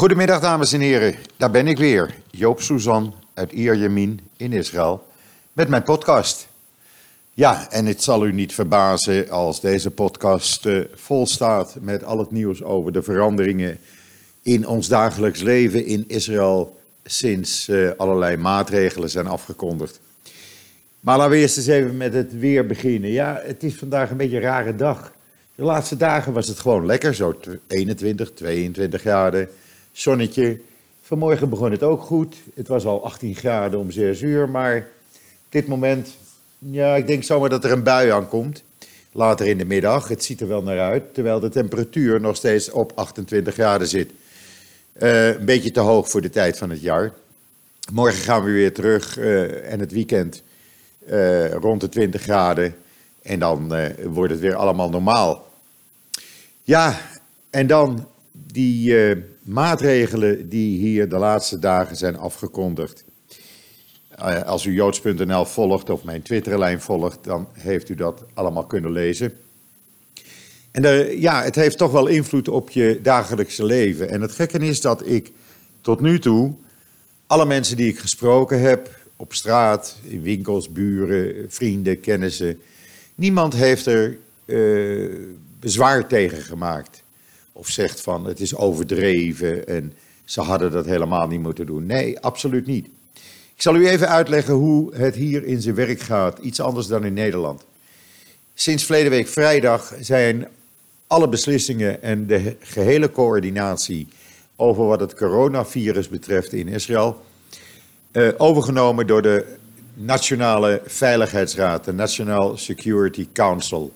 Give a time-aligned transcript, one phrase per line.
[0.00, 5.06] Goedemiddag dames en heren, daar ben ik weer, Joop Suzan uit Ierjemien in Israël
[5.52, 6.48] met mijn podcast.
[7.34, 12.18] Ja, en het zal u niet verbazen als deze podcast uh, vol staat met al
[12.18, 13.78] het nieuws over de veranderingen
[14.42, 20.00] in ons dagelijks leven in Israël sinds uh, allerlei maatregelen zijn afgekondigd.
[21.00, 23.10] Maar laten we eerst eens even met het weer beginnen.
[23.10, 25.12] Ja, het is vandaag een beetje een rare dag.
[25.54, 29.48] De laatste dagen was het gewoon lekker, zo 21, 22 graden,
[29.92, 30.60] zonnetje.
[31.02, 32.36] Vanmorgen begon het ook goed.
[32.54, 34.88] Het was al 18 graden om 6 uur, maar
[35.48, 36.16] dit moment,
[36.58, 38.62] ja, ik denk zomaar dat er een bui aankomt.
[39.12, 42.70] Later in de middag, het ziet er wel naar uit, terwijl de temperatuur nog steeds
[42.70, 44.10] op 28 graden zit.
[44.98, 47.12] Uh, een beetje te hoog voor de tijd van het jaar.
[47.92, 50.42] Morgen gaan we weer terug uh, en het weekend
[51.08, 52.74] uh, rond de 20 graden.
[53.22, 55.48] En dan wordt het weer allemaal normaal.
[56.62, 57.00] Ja,
[57.50, 58.94] en dan die
[59.42, 63.04] maatregelen die hier de laatste dagen zijn afgekondigd.
[64.18, 68.92] Uh, als u joods.nl volgt of mijn Twitterlijn volgt, dan heeft u dat allemaal kunnen
[68.92, 69.32] lezen.
[70.70, 74.08] En de, ja, het heeft toch wel invloed op je dagelijkse leven.
[74.08, 75.32] En het gekke is dat ik
[75.80, 76.54] tot nu toe
[77.26, 82.58] alle mensen die ik gesproken heb, op straat, in winkels, buren, vrienden, kennissen,
[83.14, 85.16] niemand heeft er uh,
[85.60, 87.02] bezwaar tegen gemaakt.
[87.60, 89.92] Of zegt van het is overdreven en
[90.24, 91.86] ze hadden dat helemaal niet moeten doen.
[91.86, 92.86] Nee, absoluut niet.
[93.54, 96.38] Ik zal u even uitleggen hoe het hier in zijn werk gaat.
[96.38, 97.64] Iets anders dan in Nederland.
[98.54, 100.48] Sinds verleden week vrijdag zijn
[101.06, 104.08] alle beslissingen en de gehele coördinatie
[104.56, 107.24] over wat het coronavirus betreft in Israël
[108.12, 109.56] uh, overgenomen door de
[109.94, 113.92] Nationale Veiligheidsraad, de National Security Council.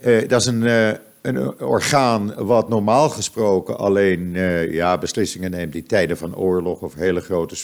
[0.00, 0.90] Uh, dat is een, uh,
[1.28, 4.32] een, orgaan wat normaal gesproken alleen
[4.70, 7.56] ja, beslissingen neemt in tijden van oorlog of hele grote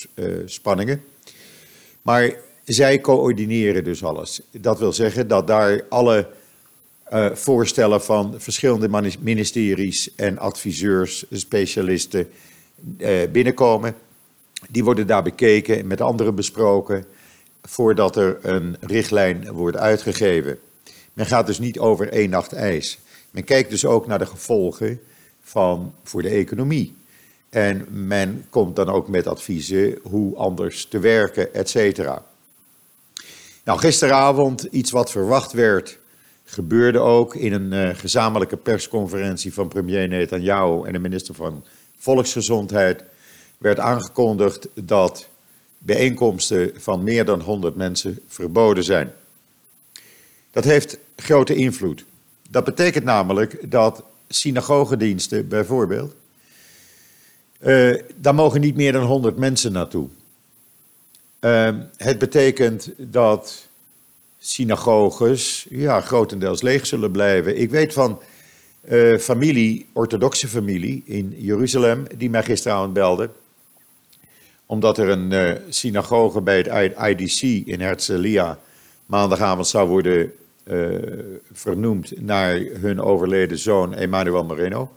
[0.44, 1.02] spanningen.
[2.02, 4.40] Maar zij coördineren dus alles.
[4.50, 6.28] Dat wil zeggen dat daar alle
[7.32, 12.28] voorstellen van verschillende ministeries en adviseurs, specialisten
[13.32, 13.94] binnenkomen.
[14.70, 17.04] Die worden daar bekeken en met anderen besproken
[17.62, 20.58] voordat er een richtlijn wordt uitgegeven.
[21.12, 22.98] Men gaat dus niet over één nacht ijs.
[23.34, 25.00] Men kijkt dus ook naar de gevolgen
[25.42, 26.94] van, voor de economie.
[27.48, 32.24] En men komt dan ook met adviezen hoe anders te werken, et cetera.
[33.64, 35.98] Nou, gisteravond iets wat verwacht werd
[36.44, 41.64] gebeurde ook in een uh, gezamenlijke persconferentie van premier Netanyahu en de minister van
[41.96, 43.04] Volksgezondheid
[43.58, 45.28] werd aangekondigd dat
[45.78, 49.12] bijeenkomsten van meer dan 100 mensen verboden zijn.
[50.50, 52.04] Dat heeft grote invloed.
[52.54, 56.14] Dat betekent namelijk dat synagogediensten bijvoorbeeld,
[57.60, 60.08] uh, daar mogen niet meer dan 100 mensen naartoe.
[61.40, 63.68] Uh, het betekent dat
[64.38, 67.60] synagoges ja, grotendeels leeg zullen blijven.
[67.60, 68.20] Ik weet van
[68.88, 73.30] uh, familie, orthodoxe familie in Jeruzalem, die mij gisteravond belde.
[74.66, 78.58] Omdat er een uh, synagoge bij het IDC in Herzliya
[79.06, 80.32] maandagavond zou worden
[80.64, 80.98] uh,
[81.52, 84.92] vernoemd naar hun overleden zoon Emmanuel Moreno.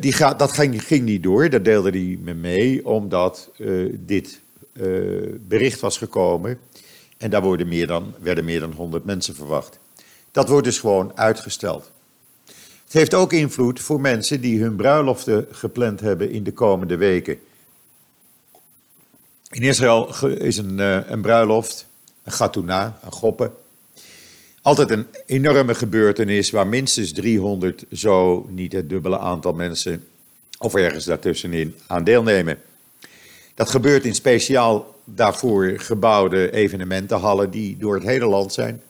[0.00, 3.50] die gaat, dat ging, ging, niet door, dat deelde hij me mee, omdat
[3.90, 4.40] dit
[5.48, 6.58] bericht was gekomen
[7.20, 9.78] en daar worden meer dan, werden meer dan 100 mensen verwacht.
[10.30, 11.90] Dat wordt dus gewoon uitgesteld.
[12.84, 17.38] Het heeft ook invloed voor mensen die hun bruiloften gepland hebben in de komende weken.
[19.50, 21.86] In Israël is een, eh, een bruiloft,
[22.22, 23.50] een gatuna, een goppe,
[24.62, 30.04] altijd een enorme gebeurtenis waar minstens 300, zo niet het dubbele aantal mensen
[30.58, 32.58] of ergens daartussenin aan deelnemen.
[33.54, 38.82] Dat gebeurt in speciaal daarvoor gebouwde evenementenhallen die door het hele land zijn.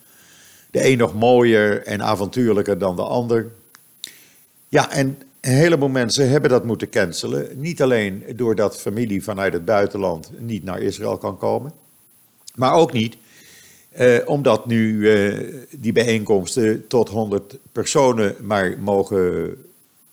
[0.70, 3.52] De een nog mooier en avontuurlijker dan de ander.
[4.68, 7.60] Ja, en een heleboel mensen hebben dat moeten cancelen.
[7.60, 11.72] Niet alleen doordat familie vanuit het buitenland niet naar Israël kan komen,
[12.54, 13.16] maar ook niet
[13.90, 19.56] eh, omdat nu eh, die bijeenkomsten tot 100 personen maar mogen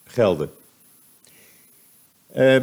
[0.04, 0.50] gelden.
[2.32, 2.62] Eh,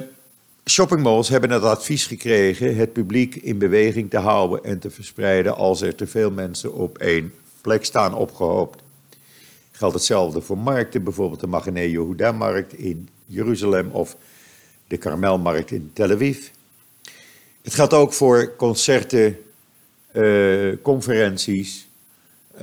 [0.70, 5.82] Shoppingmalls hebben het advies gekregen het publiek in beweging te houden en te verspreiden als
[5.82, 8.84] er te veel mensen op één plek staan opgehoopt.
[9.72, 14.18] Geldt hetzelfde voor markten, bijvoorbeeld de Magane Yehuda-markt in Jeruzalem of
[14.88, 16.48] de Karmelmarkt in Tel Aviv.
[17.62, 19.38] Het geldt ook voor concerten,
[20.16, 21.88] uh, conferenties,
[22.56, 22.62] uh,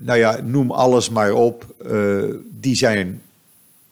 [0.00, 1.66] nou ja, noem alles maar op.
[1.86, 3.22] Uh, die zijn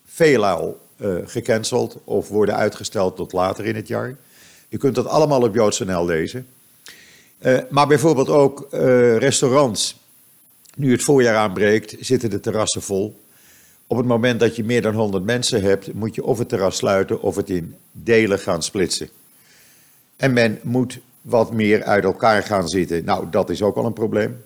[0.07, 0.83] veelal
[1.25, 4.17] gecanceld of worden uitgesteld tot later in het jaar.
[4.69, 6.47] Je kunt dat allemaal op JoodsNL lezen.
[7.71, 8.67] Maar bijvoorbeeld ook
[9.19, 9.97] restaurants.
[10.77, 13.21] Nu het voorjaar aanbreekt, zitten de terrassen vol.
[13.87, 16.77] Op het moment dat je meer dan 100 mensen hebt, moet je of het terras
[16.77, 19.09] sluiten of het in delen gaan splitsen.
[20.17, 23.05] En men moet wat meer uit elkaar gaan zitten.
[23.05, 24.45] Nou, dat is ook al een probleem.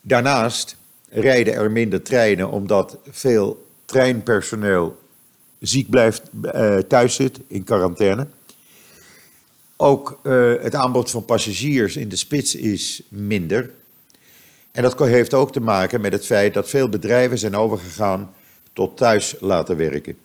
[0.00, 0.76] Daarnaast
[1.08, 4.98] rijden er minder treinen omdat veel treinpersoneel
[5.60, 8.26] ziek blijft, uh, thuis zit in quarantaine.
[9.76, 13.70] Ook uh, het aanbod van passagiers in de spits is minder.
[14.72, 18.34] En dat heeft ook te maken met het feit dat veel bedrijven zijn overgegaan
[18.72, 20.16] tot thuis laten werken.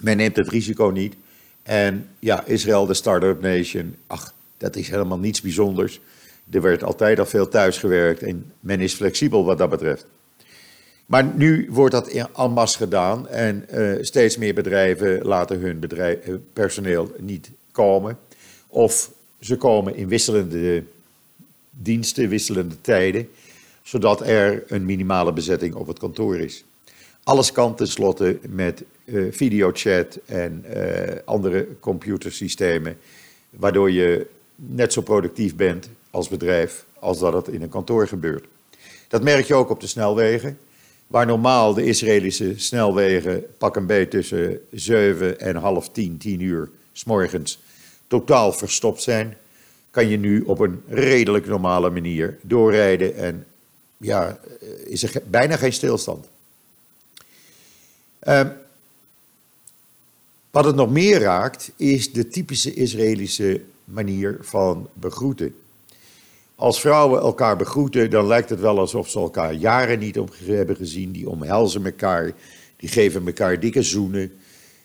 [0.00, 1.14] Men neemt het risico niet.
[1.62, 6.00] En ja, Israël, de start-up nation, ach, dat is helemaal niets bijzonders.
[6.50, 10.06] Er werd altijd al veel thuis gewerkt en men is flexibel wat dat betreft.
[11.06, 16.34] Maar nu wordt dat en masse gedaan en uh, steeds meer bedrijven laten hun uh,
[16.52, 18.18] personeel niet komen.
[18.68, 20.82] Of ze komen in wisselende
[21.70, 23.28] diensten, wisselende tijden,
[23.82, 26.64] zodat er een minimale bezetting op het kantoor is.
[27.22, 30.64] Alles kan tenslotte met uh, videochat en
[31.24, 32.96] andere computersystemen,
[33.50, 34.26] waardoor je
[34.66, 38.46] net zo productief bent als bedrijf als dat het in een kantoor gebeurt.
[39.08, 40.58] Dat merk je ook op de snelwegen,
[41.06, 46.70] waar normaal de Israëlische snelwegen pak een beetje tussen 7 en half 10, 10 uur
[46.92, 47.58] s morgens
[48.06, 49.36] totaal verstopt zijn,
[49.90, 53.46] kan je nu op een redelijk normale manier doorrijden en
[53.96, 54.38] ja,
[54.84, 56.28] is er bijna geen stilstand.
[58.28, 58.48] Uh,
[60.50, 65.54] wat het nog meer raakt, is de typische Israëlische manier van begroeten.
[66.54, 71.12] Als vrouwen elkaar begroeten, dan lijkt het wel alsof ze elkaar jaren niet hebben gezien.
[71.12, 72.32] Die omhelzen elkaar,
[72.76, 74.32] die geven elkaar dikke zoenen.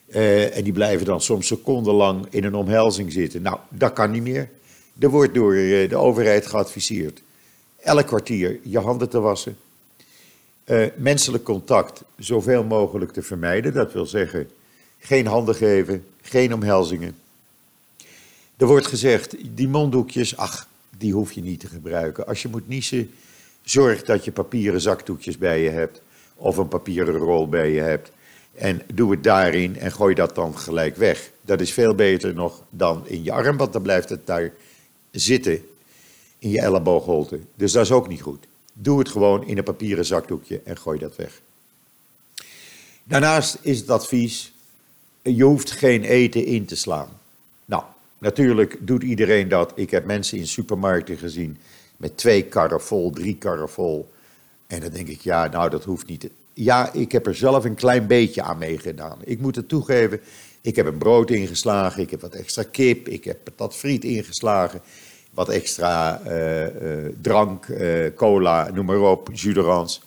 [0.08, 3.42] Uh, en die blijven dan soms secondenlang in een omhelzing zitten.
[3.42, 4.50] Nou, dat kan niet meer.
[5.00, 7.22] Er wordt door uh, de overheid geadviseerd
[7.88, 9.58] elk kwartier je handen te wassen.
[10.66, 13.74] Uh, menselijk contact zoveel mogelijk te vermijden.
[13.74, 14.50] Dat wil zeggen,
[15.00, 17.16] geen handen geven, geen omhelzingen.
[18.58, 20.68] Er wordt gezegd, die monddoekjes, ach,
[20.98, 22.28] die hoef je niet te gebruiken.
[22.28, 23.12] Als je moet niezen,
[23.64, 26.02] zorg dat je papieren zakdoekjes bij je hebt
[26.36, 28.12] of een papieren rol bij je hebt.
[28.54, 31.32] En doe het daarin en gooi dat dan gelijk weg.
[31.42, 34.54] Dat is veel beter nog dan in je arm, want dan blijft het daar
[35.12, 35.66] zitten
[36.40, 37.40] in je elleboogholte.
[37.56, 38.46] Dus dat is ook niet goed.
[38.74, 41.42] Doe het gewoon in een papieren zakdoekje en gooi dat weg.
[43.04, 44.54] Daarnaast is het advies,
[45.22, 47.10] je hoeft geen eten in te slaan.
[47.66, 47.84] Nou,
[48.18, 49.72] Natuurlijk doet iedereen dat.
[49.76, 51.58] Ik heb mensen in supermarkten gezien
[51.98, 54.12] met twee karren vol, drie karren vol.
[54.68, 56.30] En dan denk ik, ja, nou, dat hoeft niet.
[56.54, 59.18] Ja, ik heb er zelf een klein beetje aan meegedaan.
[59.24, 60.20] Ik moet het toegeven,
[60.62, 64.82] ik heb een brood ingeslagen, ik heb wat extra kip, ik heb patat friet ingeslagen,
[65.32, 70.02] wat extra uh, uh, drank, uh, cola, noem maar op, jus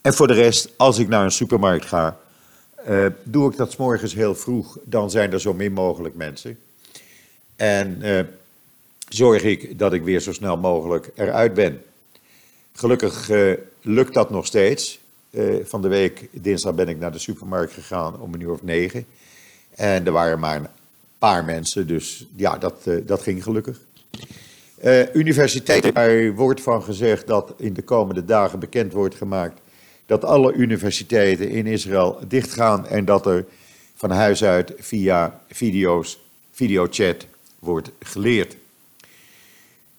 [0.00, 2.18] En voor de rest, als ik naar een supermarkt ga,
[3.22, 4.78] doe ik dat s morgens heel vroeg.
[4.84, 6.58] Dan zijn er zo min mogelijk mensen.
[7.56, 8.20] En uh,
[9.08, 11.82] zorg ik dat ik weer zo snel mogelijk eruit ben.
[12.72, 15.00] Gelukkig uh, lukt dat nog steeds.
[15.30, 18.62] Uh, van de week, dinsdag, ben ik naar de supermarkt gegaan om een uur of
[18.62, 19.06] negen.
[19.74, 20.68] En er waren maar een
[21.18, 23.80] paar mensen, dus ja, dat, dat ging gelukkig.
[25.12, 29.60] universiteiten, daar wordt van gezegd dat in de komende dagen bekend wordt gemaakt
[30.06, 33.44] dat alle universiteiten in Israël dichtgaan en dat er
[33.94, 36.18] van huis uit via video's,
[36.52, 37.26] videochat
[37.64, 38.56] wordt geleerd.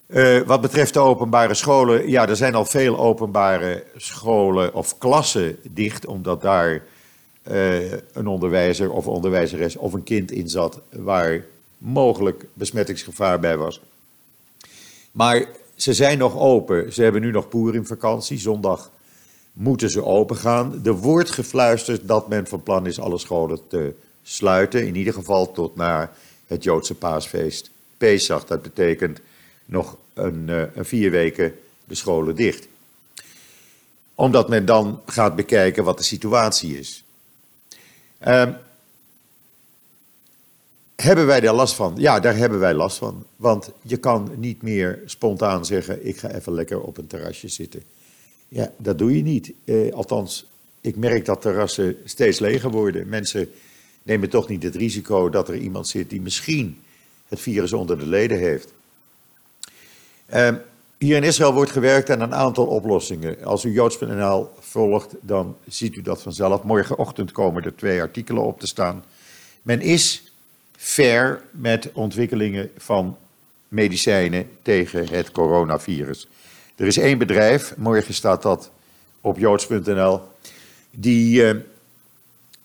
[0.08, 5.58] Uh, wat betreft de openbare scholen, ja, er zijn al veel openbare scholen of klassen
[5.64, 6.84] dicht, omdat daar
[7.52, 11.46] uh, een onderwijzer of onderwijzeres of een kind in zat waar
[11.78, 13.82] mogelijk besmettingsgevaar bij was.
[15.12, 15.46] Maar
[15.76, 16.94] ze zijn nog open.
[16.94, 17.48] Ze hebben nu nog
[17.84, 18.38] vakantie.
[18.38, 18.92] Zondag
[19.54, 20.82] moeten ze open gaan.
[20.84, 23.94] Er wordt gefluisterd dat men van plan is alle scholen te
[24.24, 24.88] sluiten.
[24.88, 26.12] In ieder geval tot na
[26.48, 28.46] het Joodse paasfeest Pesach.
[28.46, 29.20] Dat betekent
[29.66, 32.68] nog een, uh, een vier weken de scholen dicht.
[34.16, 37.04] Omdat men dan gaat bekijken wat de situatie is.
[38.28, 38.50] Uh,
[40.96, 41.94] hebben wij daar last van?
[41.98, 43.26] Ja, daar hebben wij last van.
[43.36, 47.84] Want je kan niet meer spontaan zeggen: ik ga even lekker op een terrasje zitten.
[48.48, 49.52] Ja, dat doe je niet.
[49.66, 50.46] Uh, althans,
[50.82, 53.10] ik merk dat terrassen steeds leger worden.
[53.10, 53.52] Mensen
[54.06, 56.82] nemen toch niet het risico dat er iemand zit die misschien
[57.28, 58.74] het virus onder de leden heeft.
[60.34, 60.50] Uh,
[60.98, 63.44] hier in Israël wordt gewerkt aan een aantal oplossingen.
[63.44, 66.64] Als u joods.nl volgt, dan ziet u dat vanzelf.
[66.64, 69.04] Morgenochtend komen er twee artikelen op te staan.
[69.62, 70.32] Men is
[70.78, 73.18] ver met ontwikkelingen van
[73.68, 76.28] medicijnen tegen het coronavirus.
[76.76, 78.72] Er is één bedrijf, morgen staat dat
[79.22, 80.22] op joods.nl,
[80.92, 81.62] die uh,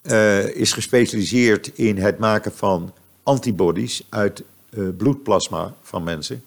[0.03, 2.93] uh, is gespecialiseerd in het maken van
[3.23, 6.45] antibodies uit uh, bloedplasma van mensen.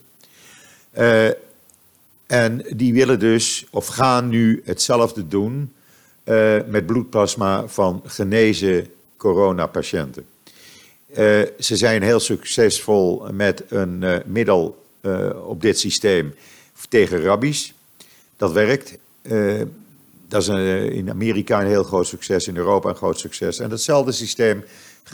[2.25, 5.73] en die willen dus, of gaan nu hetzelfde doen
[6.67, 10.25] met bloedplasma van genezen coronapatiënten.
[11.59, 14.85] Ze zijn heel succesvol met een middel
[15.45, 16.33] op dit systeem
[16.89, 17.73] tegen rabbies.
[18.37, 18.97] Dat werkt.
[20.27, 23.59] Dat is een, in Amerika een heel groot succes, in Europa een groot succes.
[23.59, 24.63] En datzelfde systeem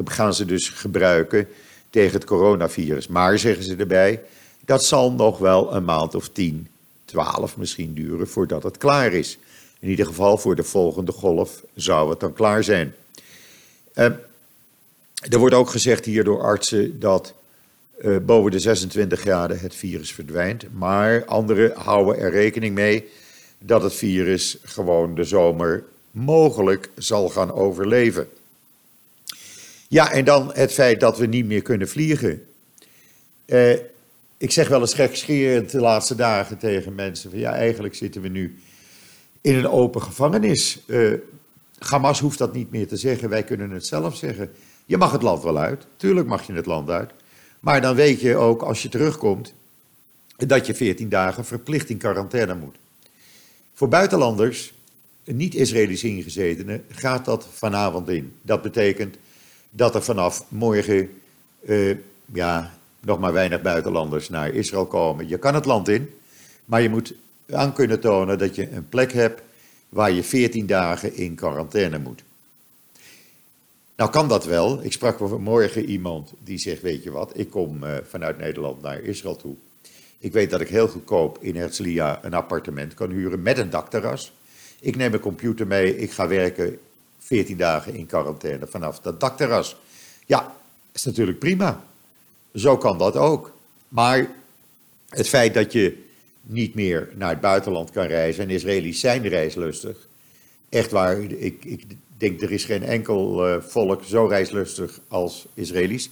[0.05, 1.47] gaan ze dus gebruiken
[1.89, 3.07] tegen het coronavirus.
[3.07, 4.21] Maar, zeggen ze erbij,
[4.65, 6.67] dat zal nog wel een maand of 10,
[7.05, 9.37] 12 misschien duren voordat het klaar is.
[9.79, 12.93] In ieder geval voor de volgende golf zou het dan klaar zijn.
[15.29, 17.33] Er wordt ook gezegd hier door artsen dat
[18.01, 20.65] uh, boven de 26 graden het virus verdwijnt.
[20.73, 23.09] Maar anderen houden er rekening mee
[23.59, 28.29] dat het virus gewoon de zomer mogelijk zal gaan overleven.
[29.87, 32.45] Ja, en dan het feit dat we niet meer kunnen vliegen.
[33.45, 33.73] Uh,
[34.37, 38.27] ik zeg wel eens gekscherend de laatste dagen tegen mensen: van ja, eigenlijk zitten we
[38.27, 38.59] nu
[39.41, 40.79] in een open gevangenis.
[40.87, 41.13] Uh,
[41.79, 44.51] Hamas hoeft dat niet meer te zeggen, wij kunnen het zelf zeggen.
[44.85, 47.11] Je mag het land wel uit, tuurlijk mag je het land uit.
[47.59, 49.53] Maar dan weet je ook als je terugkomt
[50.37, 52.75] dat je 14 dagen verplicht in quarantaine moet.
[53.79, 54.73] Voor buitenlanders,
[55.23, 58.33] niet-Israëlisch ingezetenen, gaat dat vanavond in.
[58.41, 59.15] Dat betekent
[59.69, 61.09] dat er vanaf morgen
[61.61, 61.97] uh,
[62.33, 65.27] ja, nog maar weinig buitenlanders naar Israël komen.
[65.27, 66.09] Je kan het land in,
[66.65, 67.13] maar je moet
[67.49, 69.41] aan kunnen tonen dat je een plek hebt
[69.89, 72.23] waar je 14 dagen in quarantaine moet.
[73.95, 74.83] Nou kan dat wel.
[74.83, 79.01] Ik sprak vanmorgen iemand die zegt, weet je wat, ik kom uh, vanuit Nederland naar
[79.01, 79.55] Israël toe.
[80.19, 84.33] Ik weet dat ik heel goedkoop in Herzliya een appartement kan huren met een dakterras.
[84.79, 86.79] Ik neem mijn computer mee, ik ga werken
[87.19, 89.77] 14 dagen in quarantaine vanaf dat dakterras.
[90.25, 90.55] Ja,
[90.91, 91.83] is natuurlijk prima.
[92.53, 93.53] Zo kan dat ook.
[93.87, 94.29] Maar
[95.09, 96.03] het feit dat je
[96.41, 100.07] niet meer naar het buitenland kan reizen, en Israëli's zijn reislustig,
[100.69, 101.83] echt waar, ik, ik
[102.17, 106.09] denk er is geen enkel uh, volk zo reislustig als Israëli's.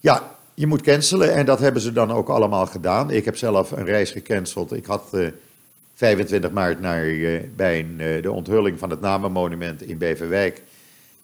[0.00, 3.10] Ja, je moet cancelen en dat hebben ze dan ook allemaal gedaan.
[3.10, 4.72] Ik heb zelf een reis gecanceld.
[4.72, 5.32] Ik had uh, eh,
[5.94, 10.62] 25 maart naar, uh, bij een, de onthulling van het Namenmonument in Beverwijk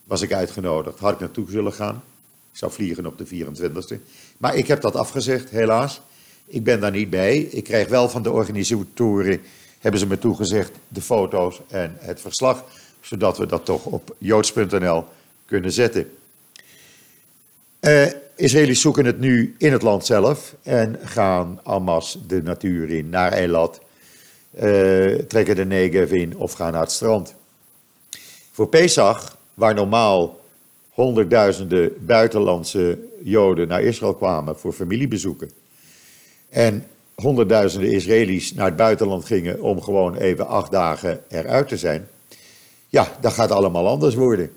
[0.04, 0.98] was ik uitgenodigd.
[0.98, 2.02] Had ik naartoe zullen gaan.
[2.52, 4.00] Ik zou vliegen op de 24e.
[4.38, 6.00] Maar ik heb dat afgezegd, helaas.
[6.46, 7.38] Ik ben daar niet bij.
[7.38, 9.40] Ik krijg wel van de organisatoren,
[9.78, 12.64] hebben ze me toegezegd, de foto's en het verslag
[13.00, 15.04] zodat we dat toch op joods.nl
[15.44, 16.10] kunnen zetten.
[17.80, 18.06] Uh,
[18.38, 23.32] Israëli's zoeken het nu in het land zelf en gaan Hamas de natuur in, naar
[23.32, 23.80] Eilat,
[24.54, 27.34] uh, trekken de Negev in of gaan naar het strand.
[28.52, 30.40] Voor Pesach, waar normaal
[30.90, 35.50] honderdduizenden buitenlandse Joden naar Israël kwamen voor familiebezoeken
[36.48, 42.08] en honderdduizenden Israëli's naar het buitenland gingen om gewoon even acht dagen eruit te zijn,
[42.88, 44.50] ja, dat gaat allemaal anders worden.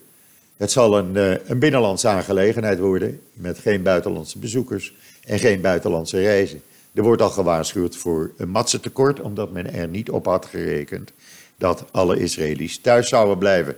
[0.61, 6.21] Het zal een, uh, een binnenlandse aangelegenheid worden, met geen buitenlandse bezoekers en geen buitenlandse
[6.21, 6.61] reizen.
[6.93, 11.11] Er wordt al gewaarschuwd voor een matsentekort, omdat men er niet op had gerekend
[11.57, 13.75] dat alle Israëli's thuis zouden blijven.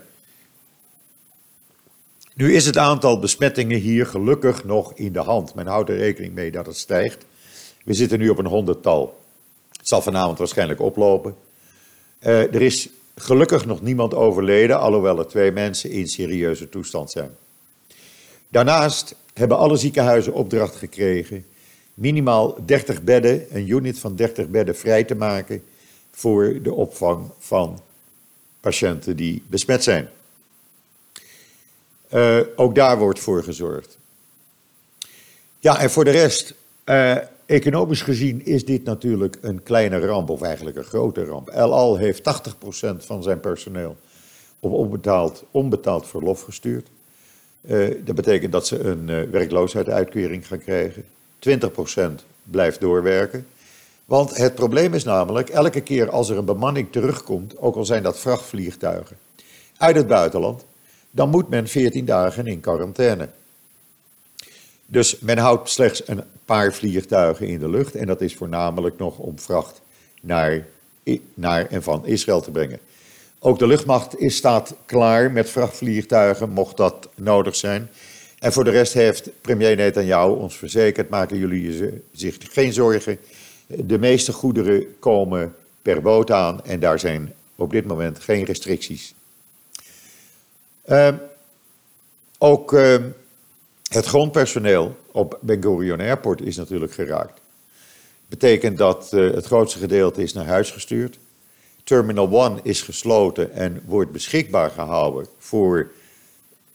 [2.34, 5.54] Nu is het aantal besmettingen hier gelukkig nog in de hand.
[5.54, 7.24] Men houdt er rekening mee dat het stijgt.
[7.84, 9.20] We zitten nu op een honderdtal.
[9.76, 11.34] Het zal vanavond waarschijnlijk oplopen.
[12.20, 17.36] Uh, er is Gelukkig nog niemand overleden, alhoewel er twee mensen in serieuze toestand zijn.
[18.48, 21.44] Daarnaast hebben alle ziekenhuizen opdracht gekregen
[21.94, 25.64] minimaal 30 bedden, een unit van 30 bedden vrij te maken
[26.10, 27.82] voor de opvang van
[28.60, 30.08] patiënten die besmet zijn.
[32.14, 33.98] Uh, ook daar wordt voor gezorgd.
[35.58, 36.54] Ja, en voor de rest,
[36.84, 37.16] uh,
[37.46, 41.48] Economisch gezien is dit natuurlijk een kleine ramp, of eigenlijk een grote ramp.
[41.48, 43.96] El Al heeft 80% van zijn personeel
[44.60, 46.88] op onbetaald, onbetaald verlof gestuurd.
[47.60, 51.04] Uh, dat betekent dat ze een uh, werkloosheidsuitkering gaan krijgen.
[51.48, 53.46] 20% blijft doorwerken.
[54.04, 58.02] Want het probleem is namelijk, elke keer als er een bemanning terugkomt, ook al zijn
[58.02, 59.16] dat vrachtvliegtuigen,
[59.76, 60.64] uit het buitenland,
[61.10, 63.28] dan moet men 14 dagen in quarantaine.
[64.94, 69.18] Dus men houdt slechts een paar vliegtuigen in de lucht en dat is voornamelijk nog
[69.18, 69.80] om vracht
[70.20, 70.66] naar,
[71.34, 72.78] naar en van Israël te brengen.
[73.38, 77.90] Ook de luchtmacht is, staat klaar met vrachtvliegtuigen, mocht dat nodig zijn.
[78.38, 83.18] En voor de rest heeft premier Netanyahu ons verzekerd, maken jullie zich geen zorgen.
[83.66, 89.14] De meeste goederen komen per boot aan en daar zijn op dit moment geen restricties.
[90.86, 91.08] Uh,
[92.38, 92.96] ook uh,
[93.90, 97.40] het grondpersoneel op Ben Gurion Airport is natuurlijk geraakt.
[98.26, 101.18] Betekent dat uh, het grootste gedeelte is naar huis gestuurd.
[101.84, 105.90] Terminal 1 is gesloten en wordt beschikbaar gehouden voor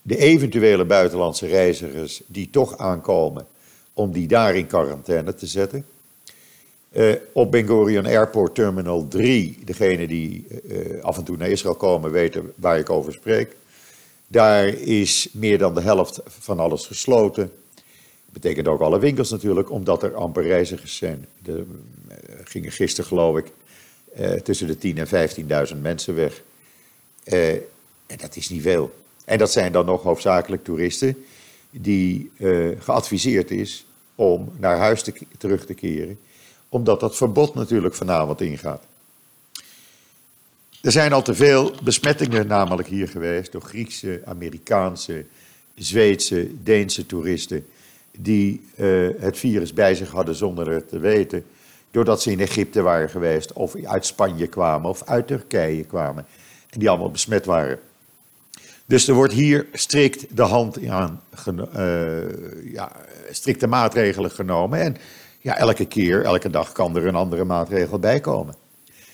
[0.01, 3.47] de eventuele buitenlandse reizigers die toch aankomen,
[3.93, 5.85] om die daar in quarantaine te zetten.
[6.91, 11.75] Uh, op Ben Gurion Airport Terminal 3, degene die uh, af en toe naar Israël
[11.75, 13.55] komen weten waar ik over spreek.
[14.31, 17.51] Daar is meer dan de helft van alles gesloten.
[17.73, 21.27] Dat betekent ook alle winkels natuurlijk, omdat er amper reizigers zijn.
[21.45, 21.65] Er uh,
[22.43, 23.51] gingen gisteren geloof ik
[24.43, 26.41] tussen de 10.000 en 15.000 mensen weg.
[27.23, 28.93] en dat is niet veel.
[29.25, 31.25] En dat zijn dan nog hoofdzakelijk toeristen
[31.71, 32.31] die
[32.79, 36.19] geadviseerd is om naar huis te, terug te keren
[36.69, 38.83] omdat dat verbod natuurlijk vanavond ingaat.
[40.81, 45.25] Er zijn al te veel besmettingen namelijk hier geweest door Griekse, Amerikaanse,
[45.75, 47.65] Zweedse, Deense toeristen
[48.11, 51.45] die uh, het virus bij zich hadden zonder het te weten,
[51.91, 56.25] doordat ze in Egypte waren geweest of uit Spanje kwamen of uit Turkije kwamen
[56.69, 57.79] en die allemaal besmet waren.
[58.85, 62.91] Dus er wordt hier strikt de hand aan, uh, ja,
[63.31, 64.97] strikte maatregelen genomen en
[65.39, 68.55] ja, elke keer, elke dag kan er een andere maatregel bij komen.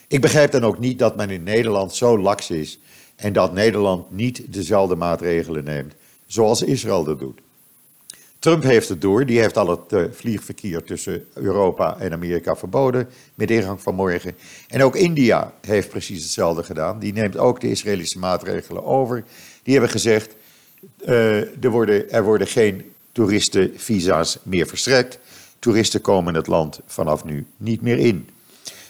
[0.07, 2.79] Ik begrijp dan ook niet dat men in Nederland zo laks is
[3.15, 5.93] en dat Nederland niet dezelfde maatregelen neemt
[6.25, 7.39] zoals Israël dat doet.
[8.39, 13.09] Trump heeft het door, die heeft al het uh, vliegverkeer tussen Europa en Amerika verboden
[13.35, 14.35] met ingang van morgen.
[14.67, 16.99] En ook India heeft precies hetzelfde gedaan.
[16.99, 19.23] Die neemt ook de Israëlische maatregelen over.
[19.63, 20.35] Die hebben gezegd,
[21.05, 25.19] uh, er, worden, er worden geen toeristenvisa's meer verstrekt.
[25.59, 28.29] Toeristen komen het land vanaf nu niet meer in.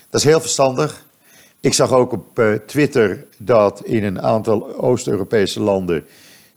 [0.09, 1.04] Dat is heel verstandig.
[1.65, 6.05] Ik zag ook op uh, Twitter dat in een aantal Oost-Europese landen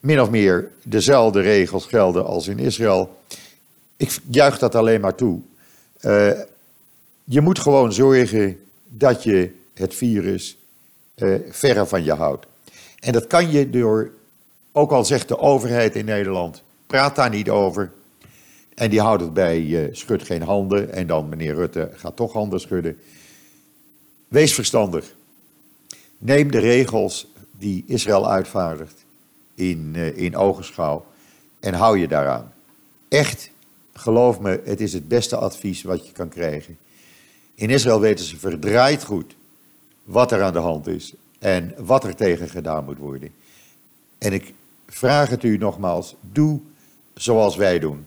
[0.01, 3.17] min of meer dezelfde regels gelden als in Israël.
[3.97, 5.41] Ik juich dat alleen maar toe.
[6.01, 6.31] Uh,
[7.25, 10.59] je moet gewoon zorgen dat je het virus
[11.17, 12.47] uh, verre van je houdt.
[13.01, 14.11] En dat kan je door,
[14.73, 17.91] ook al zegt de overheid in Nederland, praat daar niet over.
[18.75, 20.93] En die houdt het bij uh, schud geen handen.
[20.93, 22.99] En dan meneer Rutte gaat toch handen schudden.
[24.29, 25.15] Wees verstandig.
[26.19, 27.27] Neem de regels
[27.59, 29.05] die Israël uitvaardigt
[29.55, 31.07] in, uh, in ogenschouw
[31.61, 32.53] en hou je daaraan.
[33.09, 33.51] Echt,
[33.93, 36.79] geloof me, het is het beste advies wat je kan krijgen.
[37.55, 39.37] In Israël weten ze verdraaid goed
[40.05, 43.31] wat er aan de hand is en wat er tegen gedaan moet worden.
[44.19, 44.55] En ik
[44.87, 46.61] vraag het u nogmaals, doe
[47.15, 48.07] zoals wij doen.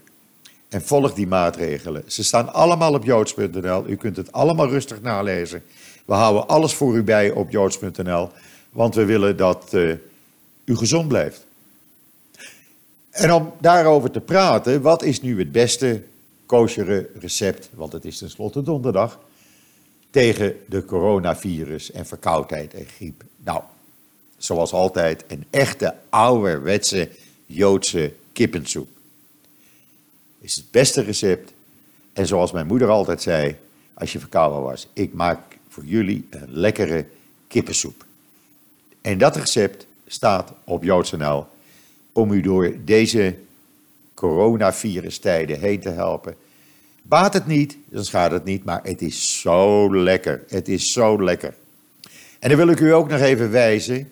[0.71, 2.03] En volg die maatregelen.
[2.07, 3.87] Ze staan allemaal op joods.nl.
[3.87, 5.63] U kunt het allemaal rustig nalezen.
[6.05, 8.29] We houden alles voor u bij op joods.nl.
[8.69, 9.95] Want we willen dat uh,
[10.65, 11.45] u gezond blijft.
[13.09, 16.03] En om daarover te praten, wat is nu het beste
[16.45, 19.19] kosheren recept, want het is tenslotte donderdag,
[20.09, 23.23] tegen de coronavirus en verkoudheid en griep?
[23.37, 23.61] Nou,
[24.37, 27.09] zoals altijd, een echte ouderwetse
[27.45, 28.99] Joodse kippensoep
[30.41, 31.53] is het beste recept.
[32.13, 33.55] En zoals mijn moeder altijd zei,
[33.93, 37.05] als je verkouden was, ik maak voor jullie een lekkere
[37.47, 38.05] kippensoep.
[39.01, 41.47] En dat recept staat op JoodsNL
[42.11, 43.35] om u door deze
[44.13, 46.35] coronavirus-tijden heen te helpen.
[47.01, 50.43] Baat het niet, dan schaadt het niet, maar het is zo lekker.
[50.47, 51.53] Het is zo lekker.
[52.39, 54.11] En dan wil ik u ook nog even wijzen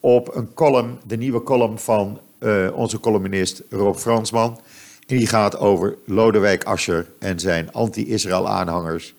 [0.00, 4.60] op een column, de nieuwe column van uh, onze columnist Rob Fransman.
[5.08, 9.14] Die gaat over Lodewijk Asscher en zijn anti-Israël aanhangers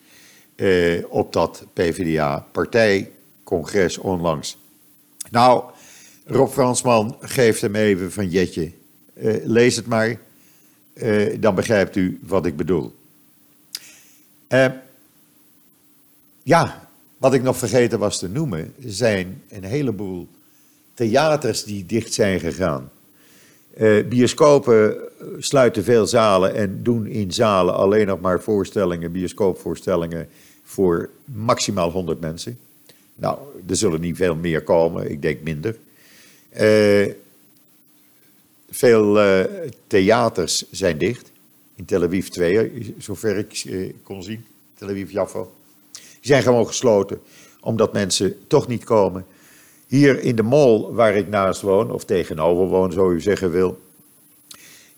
[0.55, 4.57] eh, op dat PvdA-partijcongres onlangs.
[5.31, 5.63] Nou,
[6.25, 8.71] Rob Fransman geeft hem even van Jetje.
[9.13, 10.19] Eh, lees het maar,
[10.93, 12.95] eh, dan begrijpt u wat ik bedoel.
[14.47, 14.67] Eh,
[16.43, 20.27] ja, wat ik nog vergeten was te noemen, zijn een heleboel
[20.93, 22.89] theaters die dicht zijn gegaan.
[23.79, 24.97] Uh, bioscopen
[25.37, 30.27] sluiten veel zalen en doen in zalen alleen nog maar voorstellingen, bioscoopvoorstellingen
[30.63, 32.59] voor maximaal 100 mensen.
[33.15, 33.37] Nou,
[33.67, 35.75] er zullen niet veel meer komen, ik denk minder.
[36.61, 37.13] Uh,
[38.69, 39.19] veel
[39.87, 41.31] theaters zijn dicht.
[41.75, 43.65] In Tel Aviv 2, zover ik
[44.03, 44.45] kon zien.
[44.73, 45.43] Tel Aviv Jaffa.
[45.91, 47.21] Die zijn gewoon gesloten,
[47.59, 49.25] omdat mensen toch niet komen.
[49.89, 53.79] Hier in de mall waar ik naast woon, of tegenover woon, zo u zeggen wil,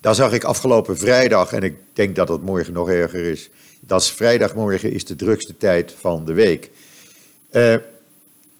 [0.00, 3.50] Daar zag ik afgelopen vrijdag, en ik denk dat het morgen nog erger is.
[3.80, 6.70] Dat is vrijdagmorgen is de drukste tijd van de week.
[7.52, 7.74] Uh,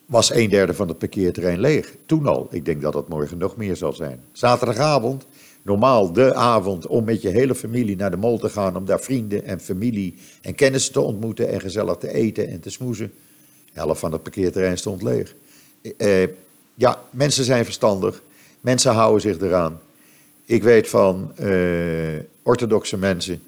[0.06, 1.94] was een derde van het parkeerterrein leeg.
[2.06, 2.48] Toen al.
[2.50, 4.20] Ik denk dat het morgen nog meer zal zijn.
[4.32, 5.26] Zaterdagavond,
[5.62, 8.76] normaal de avond om met je hele familie naar de mol te gaan.
[8.76, 12.70] Om daar vrienden en familie en kennissen te ontmoeten en gezellig te eten en te
[12.70, 13.12] smoezen.
[13.72, 15.34] De helft van het parkeerterrein stond leeg.
[15.82, 16.28] Uh,
[16.74, 18.22] ja, mensen zijn verstandig.
[18.60, 19.80] Mensen houden zich eraan.
[20.44, 23.42] Ik weet van uh, orthodoxe mensen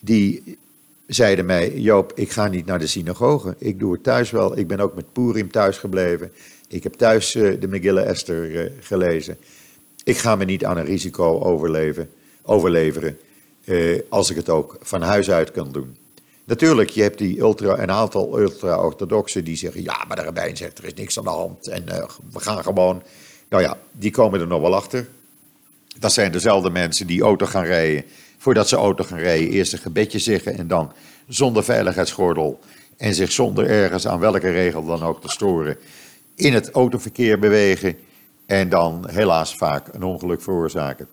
[0.00, 0.58] die
[1.06, 3.54] zeiden mij: Joop, ik ga niet naar de synagoge.
[3.58, 4.58] Ik doe het thuis wel.
[4.58, 6.32] Ik ben ook met Purim thuis gebleven.
[6.68, 9.36] Ik heb thuis de Megillah Esther gelezen.
[10.04, 12.10] Ik ga me niet aan een risico overleven,
[12.42, 13.18] overleveren
[14.08, 15.96] als ik het ook van huis uit kan doen.
[16.46, 20.78] Natuurlijk, je hebt die ultra, een aantal ultra-orthodoxen die zeggen: ja, maar de rabbijn zegt
[20.78, 21.84] er is niks aan de hand en
[22.32, 23.02] we gaan gewoon.
[23.48, 25.08] Nou ja, die komen er nog wel achter.
[25.98, 28.04] Dat zijn dezelfde mensen die auto gaan rijden.
[28.38, 30.92] Voordat ze auto gaan rijden, eerst een gebedje zeggen en dan
[31.28, 32.60] zonder veiligheidsgordel
[32.96, 35.76] en zich zonder ergens aan welke regel dan ook te storen
[36.34, 37.96] in het autoverkeer bewegen
[38.46, 41.08] en dan helaas vaak een ongeluk veroorzaken.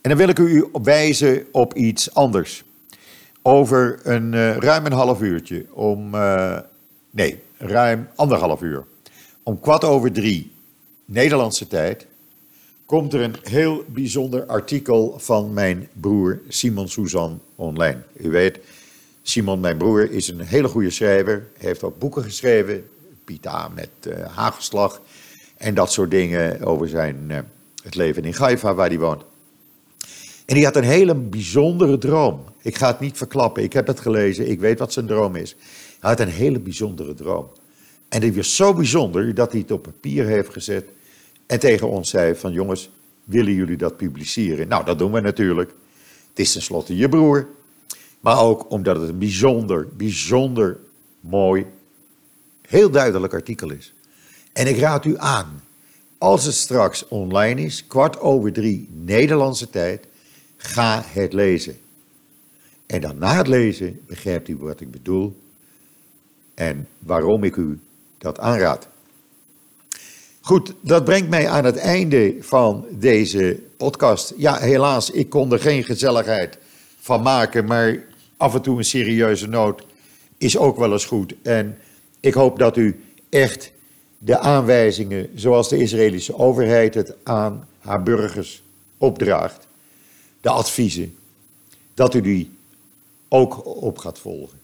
[0.00, 2.64] En dan wil ik u wijzen op iets anders.
[3.46, 6.58] Over een uh, ruim een half uurtje, om, uh,
[7.10, 8.84] nee, ruim anderhalf uur,
[9.42, 10.52] om kwart over drie
[11.04, 12.06] Nederlandse tijd,
[12.84, 18.02] komt er een heel bijzonder artikel van mijn broer Simon Suzan online.
[18.16, 18.58] U weet,
[19.22, 21.46] Simon, mijn broer, is een hele goede schrijver.
[21.58, 22.88] Heeft ook boeken geschreven,
[23.24, 25.00] Pita met uh, hagelslag
[25.56, 27.46] en dat soort dingen over zijn,
[27.82, 29.22] het leven in Gaifa waar hij woont.
[30.44, 32.44] En hij had een hele bijzondere droom.
[32.62, 35.56] Ik ga het niet verklappen, ik heb het gelezen, ik weet wat zijn droom is.
[36.00, 37.50] Hij had een hele bijzondere droom.
[38.08, 40.84] En die was zo bijzonder dat hij het op papier heeft gezet
[41.46, 42.90] en tegen ons zei van jongens,
[43.24, 44.68] willen jullie dat publiceren?
[44.68, 45.74] Nou, dat doen we natuurlijk.
[46.28, 47.48] Het is tenslotte je broer.
[48.20, 50.78] Maar ook omdat het een bijzonder, bijzonder
[51.20, 51.66] mooi,
[52.68, 53.92] heel duidelijk artikel is.
[54.52, 55.62] En ik raad u aan,
[56.18, 60.06] als het straks online is, kwart over drie Nederlandse tijd,
[60.66, 61.76] ga het lezen.
[62.86, 65.36] En dan na het lezen begrijpt u wat ik bedoel
[66.54, 67.78] en waarom ik u
[68.18, 68.88] dat aanraad.
[70.40, 74.34] Goed, dat brengt mij aan het einde van deze podcast.
[74.36, 76.58] Ja, helaas, ik kon er geen gezelligheid
[77.00, 78.04] van maken, maar
[78.36, 79.86] af en toe een serieuze noot
[80.38, 81.34] is ook wel eens goed.
[81.42, 81.78] En
[82.20, 83.72] ik hoop dat u echt
[84.18, 88.62] de aanwijzingen, zoals de Israëlische overheid het aan haar burgers
[88.98, 89.66] opdraagt,
[90.44, 91.16] de adviezen,
[91.94, 92.50] dat u die
[93.28, 94.58] ook op gaat volgen.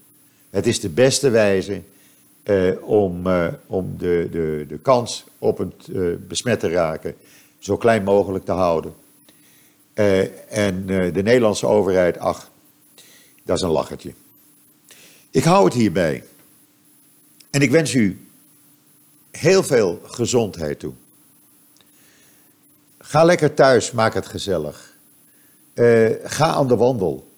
[0.51, 1.83] Het is de beste wijze
[2.43, 7.15] eh, om, eh, om de, de, de kans op het eh, besmet te raken
[7.59, 8.95] zo klein mogelijk te houden.
[10.49, 12.51] En de Nederlandse overheid, ach,
[13.45, 14.15] dat is een lachertje.
[15.31, 16.25] Ik hou het hierbij.
[17.51, 18.27] En ik wens u
[19.31, 20.93] heel veel gezondheid toe.
[22.99, 24.90] Ga lekker thuis, maak het gezellig.
[25.75, 27.29] Uh, ga aan de wandel.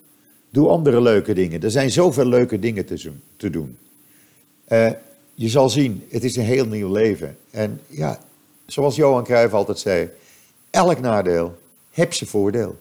[0.51, 1.63] Doe andere leuke dingen.
[1.63, 2.87] Er zijn zoveel leuke dingen
[3.37, 3.79] te, doen.
[4.69, 4.91] Uh,
[5.35, 7.37] je zal zien, het is een heel nieuw leven.
[7.51, 8.21] En ja,
[8.67, 10.11] zoals Johan Cruijff altijd zei,
[10.71, 11.59] elk nadeel
[11.91, 12.79] heeft zijn voordeel.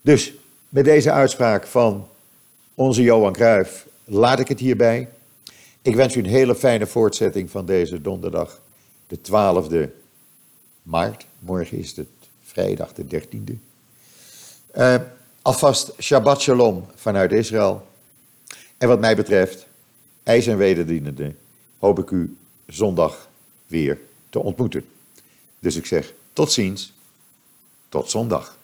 [0.00, 0.34] Dus
[0.68, 2.08] met deze uitspraak van
[2.74, 5.08] onze Johan Cruijff laat ik het hierbij.
[5.82, 8.60] Ik wens u een hele fijne voortzetting van deze donderdag,
[9.06, 9.90] de 12e
[10.82, 11.26] maart.
[11.38, 12.08] Morgen is het
[12.42, 13.69] vrijdag de 13e.
[14.72, 14.94] Eh,
[15.42, 17.86] alvast Shabbat Shalom vanuit Israël.
[18.78, 19.66] En wat mij betreft,
[20.22, 21.34] ijs en wederdienende,
[21.78, 23.28] hoop ik u zondag
[23.66, 24.84] weer te ontmoeten.
[25.58, 26.92] Dus ik zeg tot ziens,
[27.88, 28.58] tot zondag.